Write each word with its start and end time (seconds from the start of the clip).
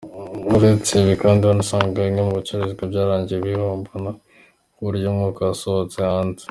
Uretse 0.55 0.91
ibi 1.03 1.13
kandi 1.23 1.41
wanasangaga 1.49 2.05
bimwe 2.05 2.21
mu 2.27 2.33
bicuruzwa 2.37 2.83
byaragiye 2.91 3.39
bihombana 3.45 4.11
ku 4.73 4.79
buryo 4.85 5.05
umwuka 5.11 5.41
wasohotse 5.49 5.97
hanze. 6.09 6.39